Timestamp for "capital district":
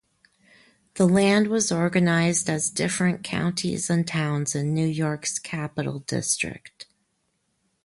5.37-6.87